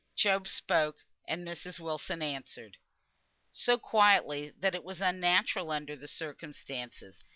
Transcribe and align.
Job 0.15 0.47
spoke, 0.47 0.95
and 1.27 1.45
Mrs. 1.47 1.79
Wilson 1.79 2.23
answered. 2.23 2.77
So 3.51 3.77
quietly, 3.77 4.51
that 4.57 4.73
it 4.73 4.83
was 4.83 4.99
unnatural 4.99 5.69
under 5.69 5.95
the 5.95 6.07
circumstances. 6.07 7.23